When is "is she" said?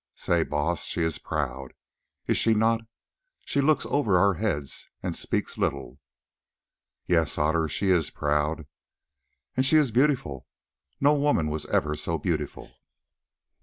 2.25-2.55